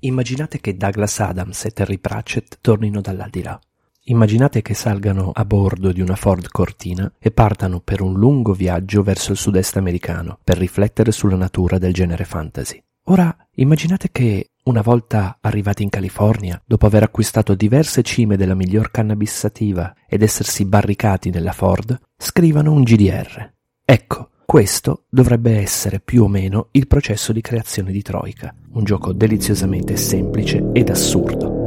[0.00, 3.58] Immaginate che Douglas Adams e Terry Pratchett tornino dall'aldilà.
[4.04, 9.02] Immaginate che salgano a bordo di una Ford Cortina e partano per un lungo viaggio
[9.02, 12.80] verso il sud-est americano per riflettere sulla natura del genere fantasy.
[13.06, 18.92] Ora immaginate che, una volta arrivati in California, dopo aver acquistato diverse cime della miglior
[18.92, 23.52] cannabis sativa ed essersi barricati nella Ford, scrivano un GDR.
[23.84, 29.12] Ecco, questo dovrebbe essere più o meno il processo di creazione di Troika, un gioco
[29.12, 31.57] deliziosamente semplice ed assurdo.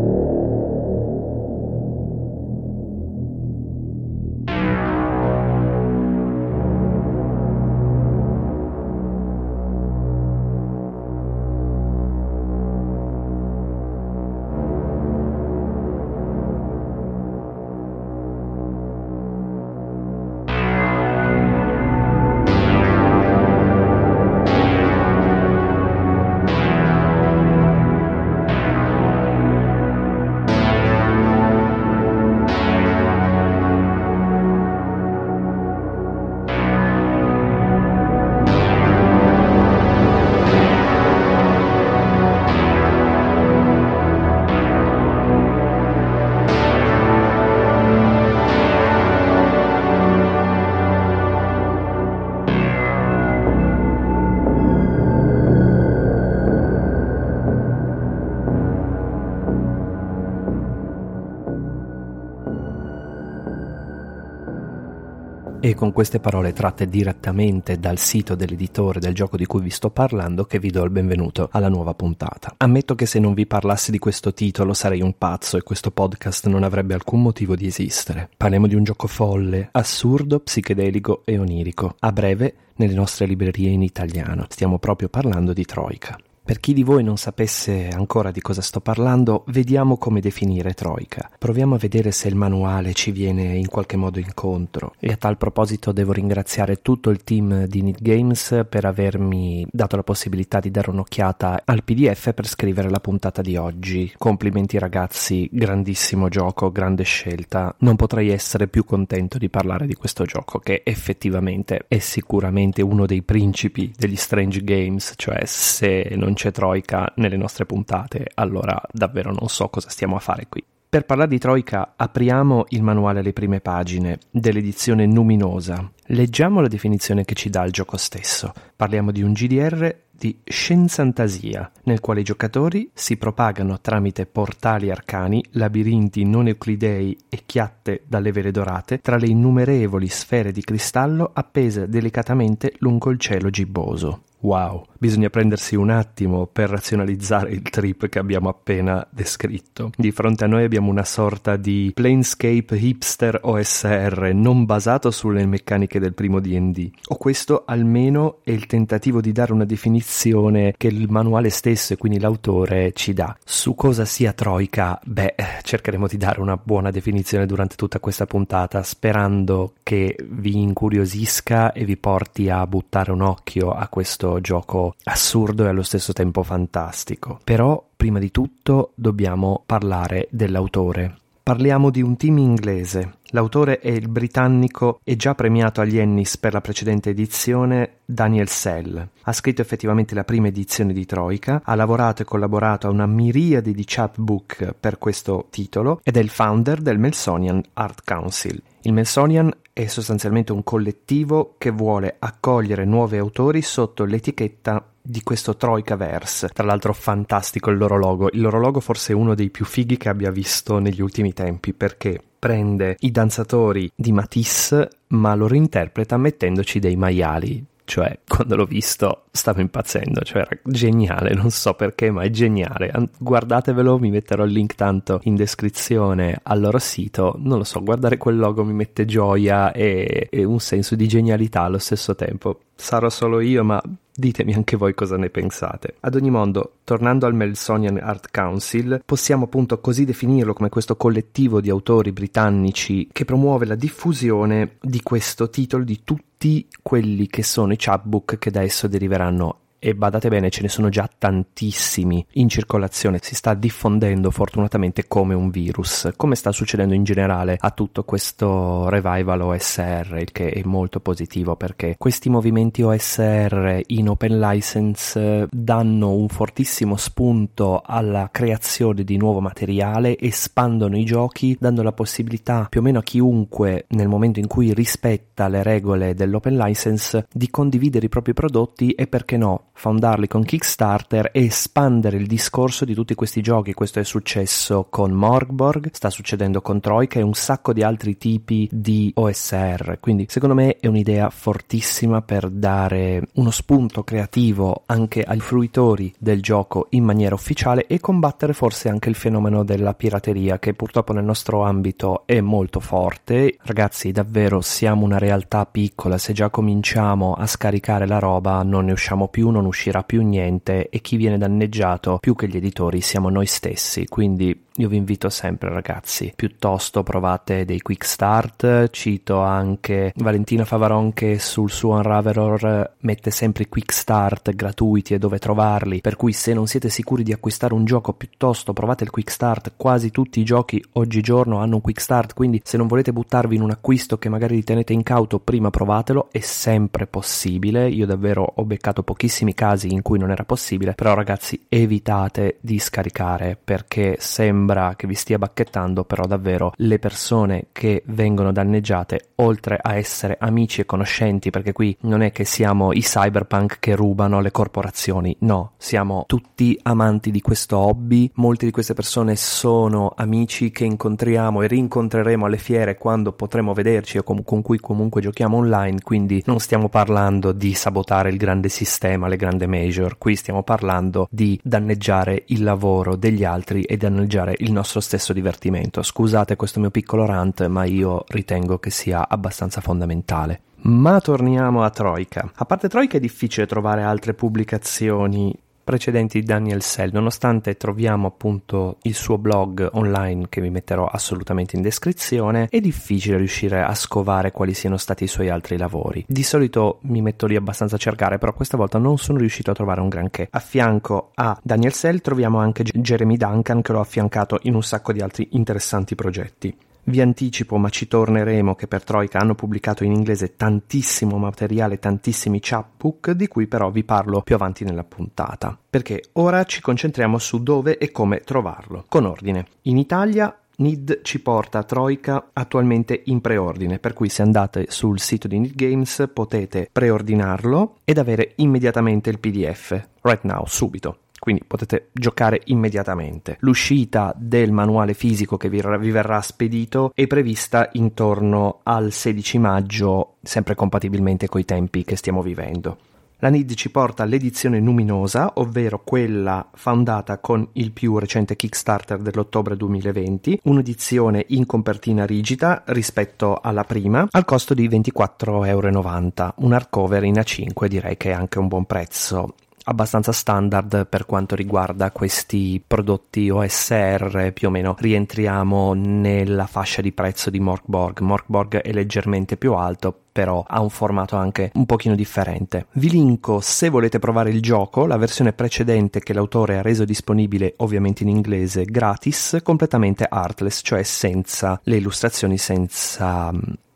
[65.63, 69.91] E con queste parole tratte direttamente dal sito dell'editore del gioco di cui vi sto
[69.91, 72.55] parlando che vi do il benvenuto alla nuova puntata.
[72.57, 76.47] Ammetto che se non vi parlassi di questo titolo sarei un pazzo e questo podcast
[76.47, 78.27] non avrebbe alcun motivo di esistere.
[78.35, 81.95] Parliamo di un gioco folle, assurdo, psichedelico e onirico.
[81.99, 84.47] A breve nelle nostre librerie in italiano.
[84.49, 86.17] Stiamo proprio parlando di Troika.
[86.43, 91.29] Per chi di voi non sapesse ancora di cosa sto parlando, vediamo come definire Troika.
[91.37, 94.95] Proviamo a vedere se il manuale ci viene in qualche modo incontro.
[94.99, 99.95] E a tal proposito devo ringraziare tutto il team di Need Games per avermi dato
[99.95, 104.11] la possibilità di dare un'occhiata al PDF per scrivere la puntata di oggi.
[104.17, 107.73] Complimenti ragazzi, grandissimo gioco, grande scelta.
[107.79, 113.05] Non potrei essere più contento di parlare di questo gioco che effettivamente è sicuramente uno
[113.05, 118.81] dei principi degli Strange Games, cioè se non non c'è Troika nelle nostre puntate, allora
[118.91, 120.63] davvero non so cosa stiamo a fare qui.
[120.87, 125.89] Per parlare di Troika apriamo il manuale alle prime pagine dell'edizione Numinosa.
[126.07, 128.51] Leggiamo la definizione che ci dà il gioco stesso.
[128.75, 135.43] Parliamo di un GDR di scienzantasia, nel quale i giocatori si propagano tramite portali arcani,
[135.51, 141.87] labirinti non euclidei e chiatte dalle vele dorate tra le innumerevoli sfere di cristallo appese
[141.87, 144.23] delicatamente lungo il cielo gibboso.
[144.41, 149.91] Wow, bisogna prendersi un attimo per razionalizzare il trip che abbiamo appena descritto.
[149.95, 155.99] Di fronte a noi abbiamo una sorta di planescape hipster OSR non basato sulle meccaniche
[155.99, 156.89] del primo DD.
[157.09, 161.97] O questo almeno è il tentativo di dare una definizione che il manuale stesso e
[161.97, 163.37] quindi l'autore ci dà.
[163.43, 164.99] Su cosa sia Troika?
[165.03, 171.73] Beh, cercheremo di dare una buona definizione durante tutta questa puntata, sperando che vi incuriosisca
[171.73, 176.43] e vi porti a buttare un occhio a questo gioco assurdo e allo stesso tempo
[176.43, 177.39] fantastico.
[177.43, 181.17] Però, prima di tutto, dobbiamo parlare dell'autore.
[181.51, 183.15] Parliamo di un team inglese.
[183.31, 189.05] L'autore è il britannico e già premiato agli Ennis per la precedente edizione Daniel Sell.
[189.23, 193.73] Ha scritto effettivamente la prima edizione di Troika, ha lavorato e collaborato a una miriade
[193.73, 198.61] di chapbook per questo titolo ed è il founder del Melsonian Art Council.
[198.83, 205.55] Il Melsonian è sostanzialmente un collettivo che vuole accogliere nuovi autori sotto l'etichetta di questo
[205.55, 206.49] Troika Verse.
[206.49, 208.29] Tra l'altro fantastico il loro logo.
[208.31, 211.73] Il loro logo forse è uno dei più fighi che abbia visto negli ultimi tempi
[211.73, 218.63] perché prende i danzatori di Matisse ma lo reinterpreta mettendoci dei maiali cioè quando l'ho
[218.63, 222.89] visto stavo impazzendo, cioè era geniale, non so perché, ma è geniale.
[223.17, 228.15] Guardatevelo, mi metterò il link tanto in descrizione al loro sito, non lo so, guardare
[228.15, 232.61] quel logo mi mette gioia e, e un senso di genialità allo stesso tempo.
[232.75, 233.81] Sarò solo io, ma
[234.21, 235.95] Ditemi anche voi cosa ne pensate.
[236.01, 241.59] Ad ogni modo, tornando al Melsonian Art Council, possiamo appunto così definirlo come questo collettivo
[241.59, 247.73] di autori britannici che promuove la diffusione di questo titolo di tutti quelli che sono
[247.73, 252.49] i chapbook che da esso deriveranno e badate bene ce ne sono già tantissimi in
[252.49, 258.03] circolazione, si sta diffondendo fortunatamente come un virus, come sta succedendo in generale a tutto
[258.03, 265.47] questo revival OSR, il che è molto positivo perché questi movimenti OSR in open license
[265.49, 272.67] danno un fortissimo spunto alla creazione di nuovo materiale, espandono i giochi dando la possibilità
[272.69, 277.49] più o meno a chiunque nel momento in cui rispetta le regole dell'open license di
[277.49, 282.93] condividere i propri prodotti e perché no fondarli con Kickstarter e espandere il discorso di
[282.93, 283.73] tutti questi giochi.
[283.73, 288.69] Questo è successo con Morgborg, sta succedendo con Troika e un sacco di altri tipi
[288.71, 289.97] di OSR.
[289.99, 296.43] Quindi secondo me è un'idea fortissima per dare uno spunto creativo anche ai fruitori del
[296.43, 301.23] gioco in maniera ufficiale e combattere forse anche il fenomeno della pirateria che purtroppo nel
[301.23, 303.57] nostro ambito è molto forte.
[303.63, 308.91] Ragazzi, davvero siamo una realtà piccola, se già cominciamo a scaricare la roba non ne
[308.91, 313.29] usciamo più, non uscirà più niente e chi viene danneggiato più che gli editori siamo
[313.29, 314.05] noi stessi.
[314.05, 321.11] Quindi io vi invito sempre ragazzi, piuttosto provate dei quick start, cito anche Valentina Favaron
[321.11, 326.31] che sul suo Unravelor mette sempre i quick start gratuiti e dove trovarli, per cui
[326.31, 330.39] se non siete sicuri di acquistare un gioco piuttosto provate il quick start, quasi tutti
[330.39, 334.17] i giochi oggigiorno hanno un quick start, quindi se non volete buttarvi in un acquisto
[334.17, 339.91] che magari ritenete incauto prima provatelo, è sempre possibile, io davvero ho beccato pochissimi casi
[339.91, 345.37] in cui non era possibile, però ragazzi evitate di scaricare perché sembra che vi stia
[345.37, 351.71] bacchettando, però davvero le persone che vengono danneggiate, oltre a essere amici e conoscenti, perché
[351.71, 357.31] qui non è che siamo i cyberpunk che rubano le corporazioni, no, siamo tutti amanti
[357.31, 362.97] di questo hobby, molte di queste persone sono amici che incontriamo e rincontreremo alle fiere
[362.97, 367.73] quando potremo vederci o com- con cui comunque giochiamo online, quindi non stiamo parlando di
[367.73, 373.43] sabotare il grande sistema, le grandi major, qui stiamo parlando di danneggiare il lavoro degli
[373.43, 376.03] altri e danneggiare il nostro stesso divertimento.
[376.03, 380.61] Scusate questo mio piccolo rant, ma io ritengo che sia abbastanza fondamentale.
[380.83, 382.51] Ma torniamo a Troika.
[382.53, 388.97] A parte Troika è difficile trovare altre pubblicazioni precedenti di Daniel Sell, nonostante troviamo appunto
[389.03, 394.51] il suo blog online che vi metterò assolutamente in descrizione, è difficile riuscire a scovare
[394.51, 396.23] quali siano stati i suoi altri lavori.
[396.27, 399.73] Di solito mi metto lì abbastanza a cercare, però questa volta non sono riuscito a
[399.73, 400.47] trovare un granché.
[400.51, 405.11] A fianco a Daniel Sell troviamo anche Jeremy Duncan che l'ho affiancato in un sacco
[405.13, 406.75] di altri interessanti progetti.
[407.03, 412.59] Vi anticipo, ma ci torneremo, che per Troika hanno pubblicato in inglese tantissimo materiale, tantissimi
[412.61, 415.77] chapbook, di cui però vi parlo più avanti nella puntata.
[415.89, 419.05] Perché ora ci concentriamo su dove e come trovarlo.
[419.07, 419.65] Con ordine.
[419.83, 425.19] In Italia Nid ci porta a Troika attualmente in preordine, per cui se andate sul
[425.19, 431.63] sito di Nid Games potete preordinarlo ed avere immediatamente il PDF, right now, subito quindi
[431.65, 433.57] potete giocare immediatamente.
[433.61, 440.35] L'uscita del manuale fisico che vi, vi, verrà spedito è prevista intorno al 16 maggio,
[440.43, 442.95] sempre compatibilmente con i tempi che stiamo vivendo.
[443.39, 449.75] La NID ci porta all'edizione luminosa, ovvero quella fondata con il più recente Kickstarter dell'ottobre
[449.75, 456.53] 2020, un'edizione in copertina rigida rispetto alla prima, al costo di 24,90 euro.
[456.57, 461.55] Un hardcover in A5 direi che è anche un buon prezzo abbastanza standard per quanto
[461.55, 468.19] riguarda questi prodotti OSR, più o meno rientriamo nella fascia di prezzo di Morkborg.
[468.19, 472.87] Morkborg è leggermente più alto, però ha un formato anche un pochino differente.
[472.93, 477.73] Vi linko se volete provare il gioco la versione precedente che l'autore ha reso disponibile
[477.77, 483.51] ovviamente in inglese gratis, completamente artless, cioè senza le illustrazioni, senza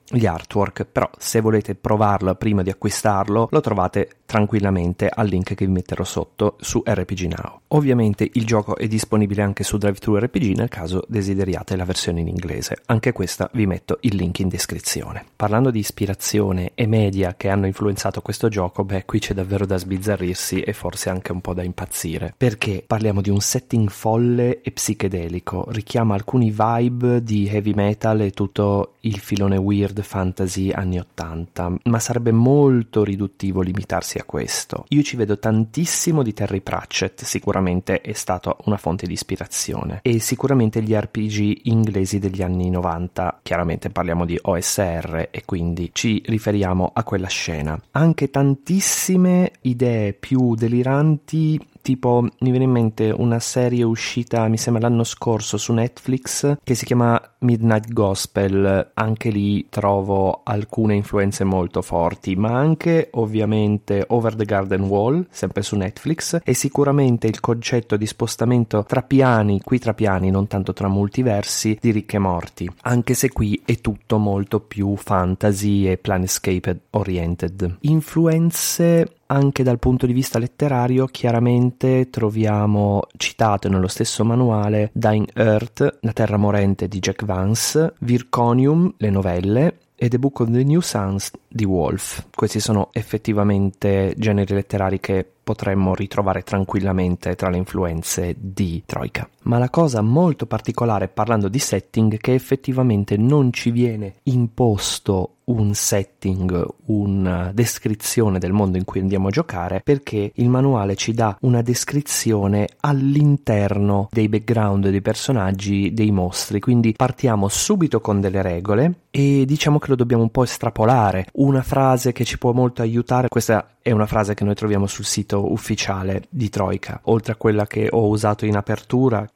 [0.08, 5.66] gli artwork, però se volete provarlo prima di acquistarlo lo trovate tranquillamente al link che
[5.66, 7.60] vi metterò sotto su RPG Now.
[7.70, 12.82] Ovviamente il gioco è disponibile anche su DriveThruRPG nel caso desideriate la versione in inglese,
[12.86, 15.26] anche questa vi metto il link in descrizione.
[15.36, 19.78] Parlando di ispirazione e media che hanno influenzato questo gioco, beh qui c'è davvero da
[19.78, 24.72] sbizzarrirsi e forse anche un po' da impazzire, perché parliamo di un setting folle e
[24.72, 31.74] psichedelico, richiama alcuni vibe di heavy metal e tutto il filone weird fantasy anni 80,
[31.84, 34.86] ma sarebbe molto riduttivo limitarsi a questo.
[34.90, 40.20] Io ci vedo tantissimo di Terry Pratchett, sicuramente è stata una fonte di ispirazione, e
[40.20, 46.92] sicuramente gli RPG inglesi degli anni 90, chiaramente parliamo di OSR e quindi ci riferiamo
[46.94, 47.80] a quella scena.
[47.92, 54.90] Anche tantissime idee più deliranti tipo mi viene in mente una serie uscita mi sembra
[54.90, 58.90] l'anno scorso su Netflix che si chiama Midnight Gospel.
[58.96, 65.62] Anche lì trovo alcune influenze molto forti ma anche ovviamente Over the Garden Wall sempre
[65.62, 70.74] su Netflix e sicuramente il concetto di spostamento tra piani qui tra piani non tanto
[70.74, 72.68] tra multiversi di Ricche Morti.
[72.82, 80.06] Anche se qui è tutto molto più fantasy e planescape oriented influenze anche dal punto
[80.06, 87.00] di vista letterario chiaramente troviamo citato nello stesso manuale Dying Earth, La Terra Morente di
[87.00, 92.28] Jack Vance, Virconium, le novelle, e The Book of the New Suns di Wolf.
[92.36, 99.28] Questi sono effettivamente generi letterari che potremmo ritrovare tranquillamente tra le influenze di Troika.
[99.44, 105.74] Ma la cosa molto particolare parlando di setting che effettivamente non ci viene imposto un
[105.74, 111.38] setting, una descrizione del mondo in cui andiamo a giocare, perché il manuale ci dà
[111.42, 119.00] una descrizione all'interno dei background dei personaggi, dei mostri, quindi partiamo subito con delle regole
[119.12, 121.28] e diciamo che lo dobbiamo un po' estrapolare.
[121.34, 125.06] Una frase che ci può molto aiutare, questa è una frase che noi troviamo sul
[125.06, 129.28] sito ufficiale di Troika, oltre a quella che ho usato in apertura,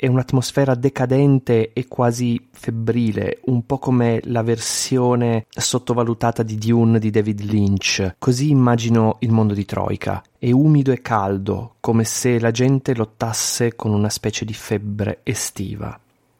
[0.00, 7.10] è un'atmosfera decadente e quasi febbrile, un po' come la versione sottovalutata di Dune di
[7.10, 8.14] David Lynch.
[8.16, 10.22] Così immagino il mondo di Troika.
[10.38, 15.98] È umido e caldo, come se la gente lottasse con una specie di febbre estiva.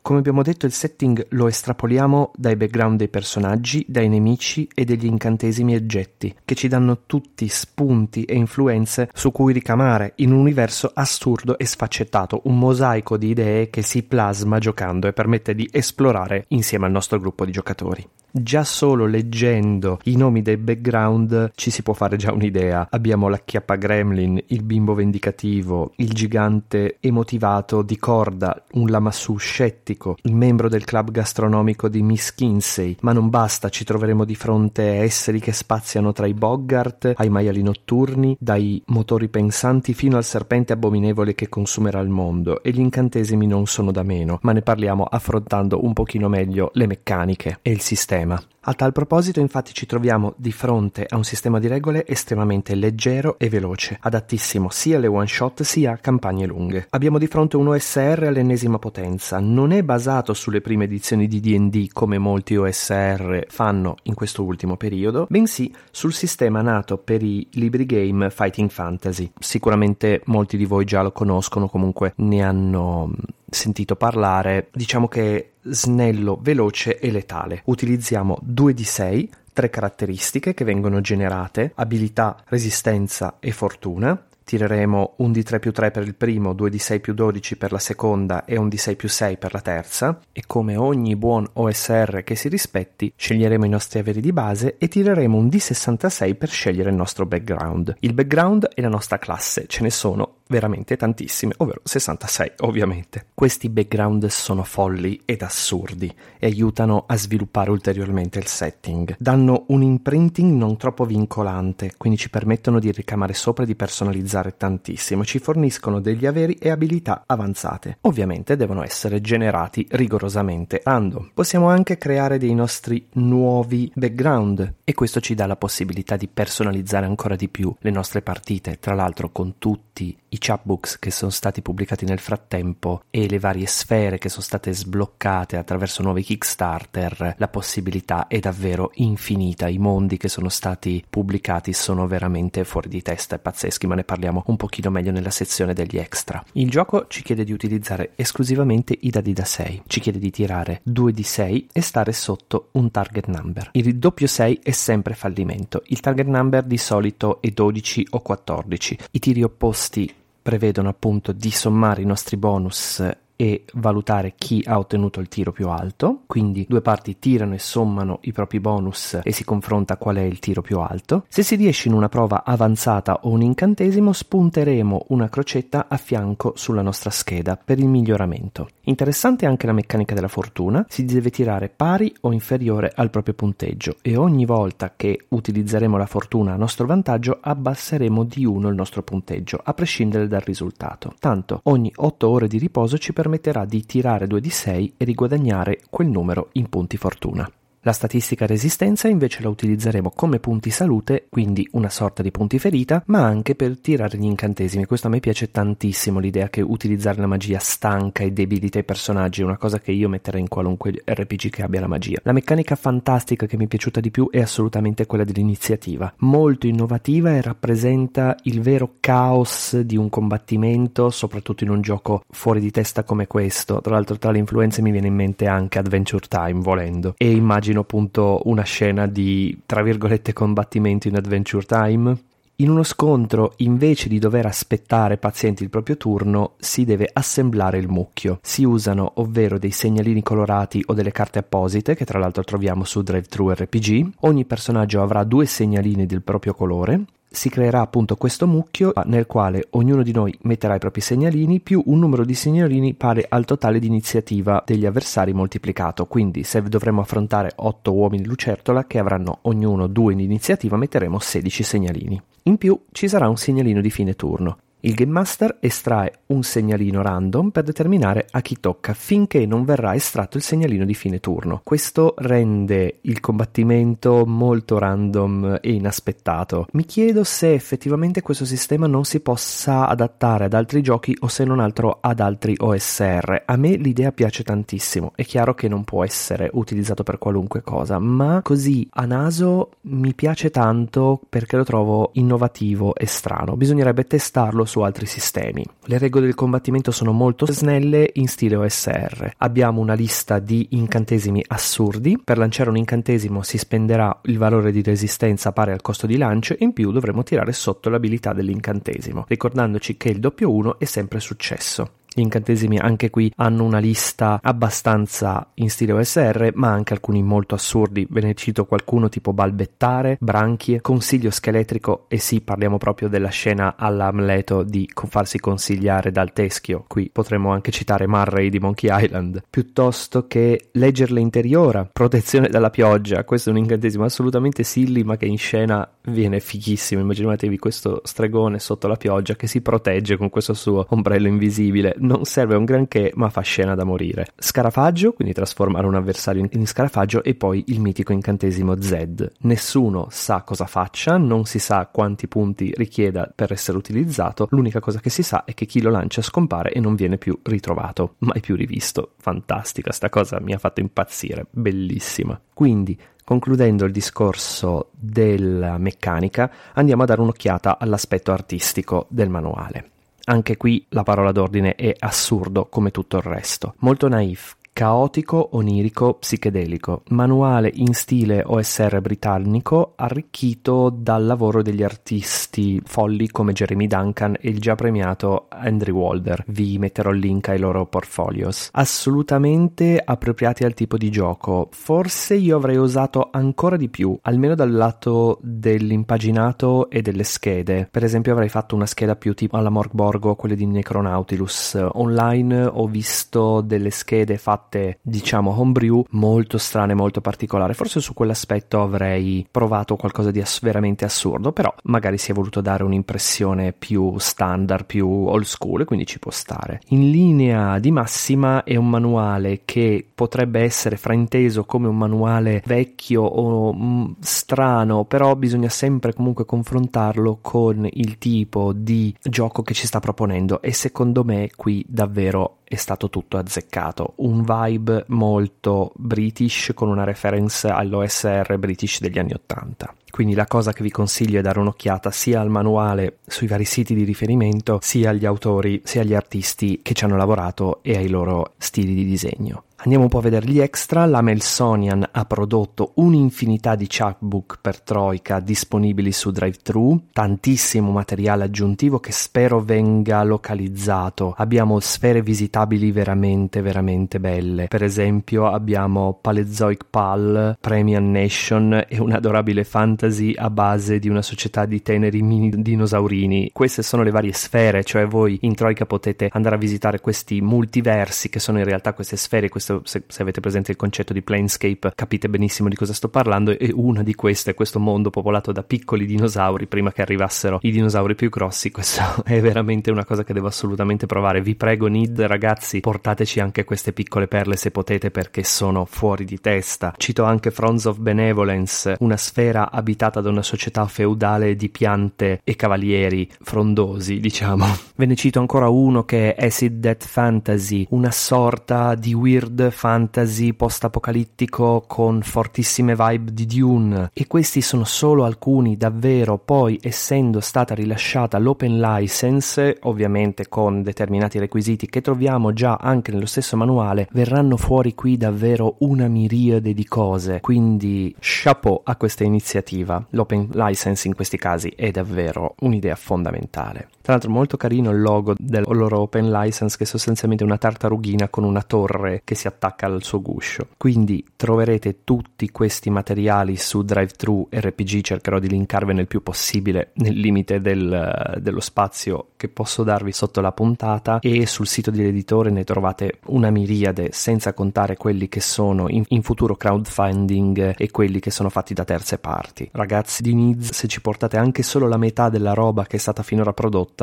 [0.09, 5.05] Come abbiamo detto il setting lo estrapoliamo dai background dei personaggi, dai nemici e degli
[5.05, 10.39] incantesimi e oggetti, che ci danno tutti spunti e influenze su cui ricamare in un
[10.39, 15.69] universo assurdo e sfaccettato, un mosaico di idee che si plasma giocando e permette di
[15.71, 18.09] esplorare insieme al nostro gruppo di giocatori.
[18.31, 22.87] Già solo leggendo i nomi dei background ci si può fare già un'idea.
[22.91, 30.17] Abbiamo la chiappa gremlin, il bimbo vendicativo, il gigante emotivato di corda, un lamassù scettico,
[30.23, 32.97] il membro del club gastronomico di Miss Kinsey.
[33.01, 37.31] Ma non basta, ci troveremo di fronte a esseri che spaziano tra i boggart, ai
[37.31, 42.63] maiali notturni, dai motori pensanti fino al serpente abominevole che consumerà il mondo.
[42.63, 46.87] E gli incantesimi non sono da meno, ma ne parliamo affrontando un pochino meglio le
[46.87, 48.58] meccaniche e il sistema sistema.
[48.69, 53.39] A tal proposito infatti ci troviamo di fronte a un sistema di regole estremamente leggero
[53.39, 56.87] e veloce, adattissimo sia alle one shot sia a campagne lunghe.
[56.91, 61.91] Abbiamo di fronte un OSR all'ennesima potenza, non è basato sulle prime edizioni di DD
[61.95, 67.87] come molti OSR fanno in questo ultimo periodo, bensì sul sistema nato per i libri
[67.87, 69.33] game Fighting Fantasy.
[69.39, 73.13] Sicuramente molti di voi già lo conoscono, comunque ne hanno
[73.49, 77.63] sentito parlare, diciamo che snello, veloce e letale.
[77.65, 84.21] Utilizziamo 2 di 6, tre caratteristiche che vengono generate, abilità, resistenza e fortuna.
[84.43, 87.71] Tireremo un di 3 più 3 per il primo, 2 di 6 più 12 per
[87.71, 90.19] la seconda e un di 6 più 6 per la terza.
[90.33, 94.89] E come ogni buon OSR che si rispetti, sceglieremo i nostri averi di base e
[94.89, 97.95] tireremo un di 66 per scegliere il nostro background.
[98.01, 103.27] Il background è la nostra classe, ce ne sono veramente tantissime, ovvero 66 ovviamente.
[103.35, 109.17] Questi background sono folli ed assurdi e aiutano a sviluppare ulteriormente il setting.
[109.19, 114.57] Danno un imprinting non troppo vincolante, quindi ci permettono di ricamare sopra e di personalizzare
[114.57, 117.99] tantissimo, ci forniscono degli averi e abilità avanzate.
[118.03, 121.31] Ovviamente devono essere generati rigorosamente random.
[121.35, 127.07] Possiamo anche creare dei nostri nuovi background e questo ci dà la possibilità di personalizzare
[127.07, 131.33] ancora di più le nostre partite, tra l'altro con tutti i i chapbooks che sono
[131.33, 137.35] stati pubblicati nel frattempo e le varie sfere che sono state sbloccate attraverso nuovi Kickstarter,
[137.37, 139.69] la possibilità è davvero infinita.
[139.69, 144.05] I mondi che sono stati pubblicati sono veramente fuori di testa e pazzeschi, ma ne
[144.05, 146.43] parliamo un pochino meglio nella sezione degli extra.
[146.53, 150.81] Il gioco ci chiede di utilizzare esclusivamente i dadi da 6, ci chiede di tirare
[150.85, 153.71] 2 di 6 e stare sotto un target number.
[153.73, 158.99] Il doppio 6 è sempre fallimento, il target number di solito è 12 o 14.
[159.11, 160.15] I tiri opposti
[160.49, 163.07] prevedono appunto di sommare i nostri bonus
[163.41, 168.19] e valutare chi ha ottenuto il tiro più alto, quindi due parti tirano e sommano
[168.23, 171.25] i propri bonus e si confronta qual è il tiro più alto.
[171.29, 176.55] Se si riesce in una prova avanzata o un incantesimo, spunteremo una crocetta a fianco
[176.57, 178.71] sulla nostra scheda per il miglioramento.
[178.89, 183.99] Interessante anche la meccanica della fortuna, si deve tirare pari o inferiore al proprio punteggio
[184.03, 189.05] e ogni volta che utilizzeremo la fortuna a nostro vantaggio abbasseremo di 1 il nostro
[189.05, 191.15] punteggio, a prescindere dal risultato.
[191.21, 195.05] Tanto ogni 8 ore di riposo ci permetterà permetterà di tirare 2 di 6 e
[195.05, 197.49] riguadagnare quel numero in punti fortuna.
[197.83, 203.05] La statistica resistenza invece la utilizzeremo come punti salute, quindi una sorta di punti ferita,
[203.07, 204.85] ma anche per tirare gli incantesimi.
[204.85, 209.43] Questo a me piace tantissimo l'idea che utilizzare la magia stanca e debilita i personaggi,
[209.43, 212.19] è una cosa che io metterei in qualunque RPG che abbia la magia.
[212.25, 217.31] La meccanica fantastica che mi è piaciuta di più è assolutamente quella dell'iniziativa, molto innovativa
[217.31, 223.05] e rappresenta il vero caos di un combattimento, soprattutto in un gioco fuori di testa
[223.05, 223.81] come questo.
[223.81, 227.68] Tra l'altro tra le influenze mi viene in mente anche Adventure Time volendo e immagino
[227.69, 232.17] immagino appunto una scena di, tra virgolette, combattimento in Adventure Time.
[232.61, 237.89] In uno scontro, invece di dover aspettare pazienti il proprio turno, si deve assemblare il
[237.89, 238.41] mucchio.
[238.43, 243.03] Si usano ovvero dei segnalini colorati o delle carte apposite, che tra l'altro troviamo su
[243.03, 244.09] Drive True RPG.
[244.21, 249.67] Ogni personaggio avrà due segnalini del proprio colore si creerà appunto questo mucchio nel quale
[249.71, 253.79] ognuno di noi metterà i propri segnalini più un numero di segnalini pari al totale
[253.79, 256.07] di iniziativa degli avversari moltiplicato.
[256.07, 261.63] Quindi se dovremo affrontare 8 uomini lucertola che avranno ognuno 2 in iniziativa metteremo 16
[261.63, 262.21] segnalini.
[262.45, 264.59] In più ci sarà un segnalino di fine turno.
[264.89, 269.95] Il Game Master estrae un segnalino random per determinare a chi tocca finché non verrà
[269.95, 271.61] estratto il segnalino di fine turno.
[271.63, 276.69] Questo rende il combattimento molto random e inaspettato.
[276.73, 281.45] Mi chiedo se effettivamente questo sistema non si possa adattare ad altri giochi o se
[281.45, 283.43] non altro ad altri OSR.
[283.45, 285.13] A me l'idea piace tantissimo.
[285.15, 290.15] È chiaro che non può essere utilizzato per qualunque cosa, ma così a naso mi
[290.15, 293.55] piace tanto perché lo trovo innovativo e strano.
[293.55, 295.65] Bisognerebbe testarlo su altri sistemi.
[295.85, 299.33] Le regole del combattimento sono molto snelle in stile OSR.
[299.39, 302.21] Abbiamo una lista di incantesimi assurdi.
[302.23, 306.55] Per lanciare un incantesimo si spenderà il valore di resistenza pari al costo di lancio
[306.55, 311.21] e in più dovremo tirare sotto l'abilità dell'incantesimo, ricordandoci che il doppio 1 è sempre
[311.21, 311.93] successo.
[312.13, 317.55] Gli incantesimi anche qui hanno una lista abbastanza in stile OSR, ma anche alcuni molto
[317.55, 318.07] assurdi.
[318.11, 323.77] Ve ne cito qualcuno tipo balbettare, branchie, consiglio scheletrico e sì, parliamo proprio della scena
[323.77, 326.85] all'Amleto di farsi consigliare dal teschio.
[326.89, 333.25] Qui potremmo anche citare Murray di Monkey Island, piuttosto che leggerle interiora, protezione dalla pioggia.
[333.25, 337.01] Questo è un incantesimo assolutamente silly, ma che in scena viene fighissimo.
[337.01, 342.25] Immaginatevi questo stregone sotto la pioggia che si protegge con questo suo ombrello invisibile non
[342.25, 344.29] serve un granché ma fa scena da morire.
[344.37, 349.33] Scarafaggio, quindi trasformare un avversario in scarafaggio e poi il mitico incantesimo Z.
[349.41, 355.01] Nessuno sa cosa faccia, non si sa quanti punti richieda per essere utilizzato, l'unica cosa
[355.01, 358.41] che si sa è che chi lo lancia scompare e non viene più ritrovato, mai
[358.41, 359.13] più rivisto.
[359.19, 362.41] Fantastica, sta cosa mi ha fatto impazzire, bellissima.
[362.53, 369.98] Quindi Concludendo il discorso della meccanica, andiamo a dare un'occhiata all'aspetto artistico del manuale.
[370.31, 373.75] Anche qui la parola d'ordine è assurdo come tutto il resto.
[373.79, 382.81] Molto naif, caotico, onirico, psichedelico, manuale in stile OSR britannico arricchito dal lavoro degli artisti
[382.85, 386.45] folli come Jeremy Duncan e il già premiato Andrew Walder.
[386.47, 388.69] Vi metterò il link ai loro portfolios.
[388.71, 391.71] Assolutamente appropriati al tipo di gioco.
[391.73, 397.89] Forse io avrei usato ancora di più, almeno dal lato dell'impaginato e delle schede.
[397.91, 401.85] Per esempio avrei fatto una scheda più tipo alla Morgborgo, quelle di Necronautilus.
[401.95, 407.75] Online ho visto delle schede fatte fatte diciamo homebrew molto strane, molto particolari.
[407.75, 412.61] Forse su quell'aspetto avrei provato qualcosa di ass- veramente assurdo, però magari si è voluto
[412.61, 416.81] dare un'impressione più standard, più old school, quindi ci può stare.
[416.89, 423.23] In linea di massima è un manuale che potrebbe essere frainteso come un manuale vecchio
[423.23, 429.87] o mm, strano, però bisogna sempre comunque confrontarlo con il tipo di gioco che ci
[429.87, 434.13] sta proponendo e secondo me qui davvero è stato tutto azzeccato.
[434.17, 439.95] Un vibe molto british con una reference all'OSR british degli anni 80.
[440.11, 443.95] Quindi la cosa che vi consiglio è dare un'occhiata sia al manuale sui vari siti
[443.95, 448.55] di riferimento, sia agli autori, sia agli artisti che ci hanno lavorato e ai loro
[448.59, 449.65] stili di disegno.
[449.81, 451.07] Andiamo un po' a vedere gli extra.
[451.07, 458.99] La Melsonian ha prodotto un'infinità di chapbook per Troika disponibili su DriveThru, tantissimo materiale aggiuntivo
[458.99, 461.33] che spero venga localizzato.
[461.37, 464.67] Abbiamo sfere visitabili veramente, veramente belle.
[464.67, 471.67] Per esempio abbiamo Palezoic Pal, Premium Nation e un'adorabile fantasy a base di una società
[471.67, 473.51] di teneri mini dinosaurini.
[473.53, 478.29] Queste sono le varie sfere, cioè voi in Troika potete andare a visitare questi multiversi
[478.29, 481.23] che sono in realtà queste sfere, queste questo, se, se, avete presente il concetto di
[481.23, 485.53] Planescape capite benissimo di cosa sto parlando e una di queste è questo mondo popolato
[485.53, 490.25] da piccoli dinosauri prima che arrivassero i dinosauri più grossi, questo è veramente una cosa
[490.25, 491.43] che devo assolutamente provare.
[491.43, 496.41] Vi prego Nid ragazzi, portateci anche queste piccole perle se potete perché sono fuori di
[496.41, 496.95] testa.
[496.97, 502.57] Cito anche Fronds of Benevolence, una sfera abitata da una società feudale di piante e
[502.57, 504.67] cavalieri frondosi, diciamo.
[504.97, 510.53] Ve ne cito ancora uno che è Acid Death Fantasy, una sorta di weird fantasy
[510.53, 517.75] post-apocalittico con fortissime vibe di Dune e questi sono solo alcuni davvero, poi essendo stata
[517.75, 524.57] rilasciata l'open license, ovviamente con determinati requisiti che troviamo già anche nello stesso manuale, verranno
[524.57, 530.05] fuori qui davvero una miriade di cose, quindi chapeau a questa iniziativa.
[530.11, 533.89] L'open license in questi casi è davvero un'idea fondamentale.
[534.09, 538.31] Tra l'altro molto carino il logo del loro open license che è sostanzialmente una tartarughina
[538.31, 540.69] con una torre che si attacca al suo guscio.
[540.79, 547.21] Quindi troverete tutti questi materiali su DriveThru RPG, cercherò di linkarvene il più possibile nel
[547.21, 552.65] limite del, dello spazio che posso darvi sotto la puntata e sul sito dell'editore ne
[552.65, 558.31] trovate una miriade senza contare quelli che sono in, in futuro crowdfunding e quelli che
[558.31, 559.69] sono fatti da terze parti.
[559.71, 563.23] Ragazzi di Needs, se ci portate anche solo la metà della roba che è stata
[563.23, 563.97] finora prodotta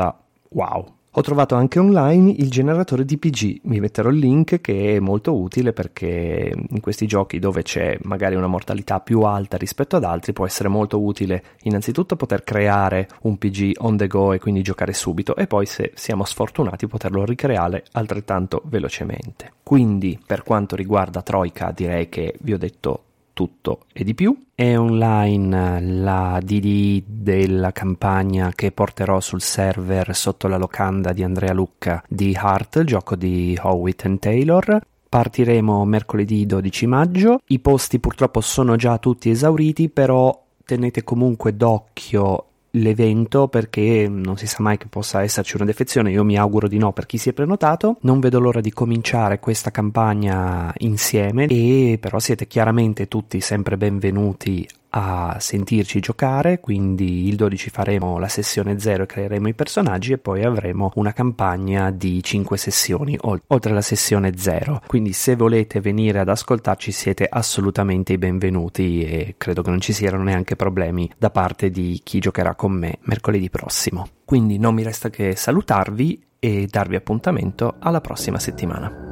[0.49, 0.93] wow.
[1.17, 5.33] Ho trovato anche online il generatore di PG, mi metterò il link che è molto
[5.33, 10.33] utile perché in questi giochi dove c'è magari una mortalità più alta rispetto ad altri
[10.33, 14.91] può essere molto utile innanzitutto poter creare un PG on the go e quindi giocare
[14.91, 19.53] subito e poi se siamo sfortunati poterlo ricreare altrettanto velocemente.
[19.63, 23.03] Quindi per quanto riguarda Troika direi che vi ho detto
[23.35, 24.45] tutto e di più.
[24.55, 31.53] È online la DD della campagna che porterò sul server sotto la locanda di Andrea
[31.53, 34.81] Lucca di Heart, il gioco di Howitt and Taylor.
[35.07, 37.39] Partiremo mercoledì 12 maggio.
[37.47, 42.45] I posti purtroppo sono già tutti esauriti, però tenete comunque d'occhio
[42.75, 46.77] l'evento perché non si sa mai che possa esserci una defezione, io mi auguro di
[46.77, 51.97] no per chi si è prenotato, non vedo l'ora di cominciare questa campagna insieme e
[51.99, 58.79] però siete chiaramente tutti sempre benvenuti a sentirci giocare, quindi il 12 faremo la sessione
[58.79, 63.81] 0 e creeremo i personaggi e poi avremo una campagna di 5 sessioni oltre alla
[63.81, 64.83] sessione 0.
[64.87, 69.91] Quindi se volete venire ad ascoltarci siete assolutamente i benvenuti e credo che non ci
[69.91, 74.07] siano neanche problemi da parte di chi giocherà con me mercoledì prossimo.
[74.23, 79.04] Quindi non mi resta che salutarvi e darvi appuntamento alla prossima settimana.